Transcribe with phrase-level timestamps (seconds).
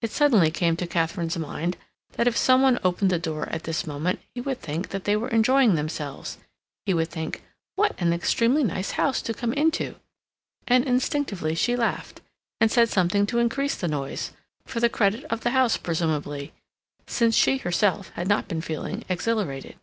[0.00, 1.76] It suddenly came into Katharine's mind
[2.12, 5.16] that if some one opened the door at this moment he would think that they
[5.16, 6.38] were enjoying themselves;
[6.86, 7.42] he would think,
[7.74, 9.96] "What an extremely nice house to come into!"
[10.66, 12.22] and instinctively she laughed,
[12.58, 14.32] and said something to increase the noise,
[14.64, 16.54] for the credit of the house presumably,
[17.06, 19.76] since she herself had not been feeling exhilarated.